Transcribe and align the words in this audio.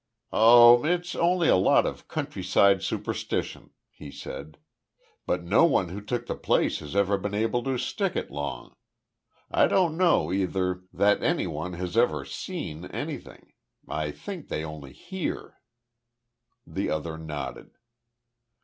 "Oh, 0.33 0.83
it's 0.83 1.13
only 1.15 1.47
a 1.47 1.55
lot 1.55 1.85
of 1.85 2.07
countryside 2.07 2.81
superstition," 2.81 3.69
he 3.91 4.09
said. 4.09 4.57
"But 5.27 5.43
no 5.43 5.63
one 5.65 5.89
who 5.89 6.01
took 6.01 6.25
the 6.25 6.33
place 6.33 6.79
has 6.79 6.95
ever 6.95 7.19
been 7.19 7.35
able 7.35 7.61
to 7.65 7.77
stick 7.77 8.15
it 8.15 8.31
long. 8.31 8.75
I 9.51 9.67
don't 9.67 9.95
know 9.97 10.31
either, 10.33 10.81
that 10.91 11.21
any 11.21 11.45
one 11.45 11.73
has 11.73 11.95
ever 11.95 12.25
seen 12.25 12.85
anything. 12.85 13.53
I 13.87 14.09
think 14.09 14.47
they 14.47 14.65
only 14.65 14.93
hear." 14.93 15.61
The 16.65 16.89
other 16.89 17.15
nodded. 17.19 17.77